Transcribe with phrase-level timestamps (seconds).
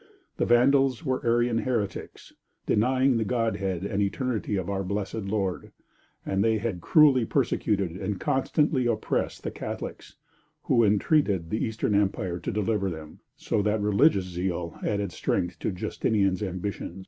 [0.37, 2.33] The Vandals were Arian heretics,
[2.65, 5.71] denying the Godhead and Eternity of our Blessed Lord,
[6.25, 10.15] and they had cruelly persecuted and constantly oppressed the Catholics,
[10.63, 15.69] who entreated the Eastern Empire to deliver them, so that religious zeal added strength to
[15.71, 16.99] Justinian's ambition.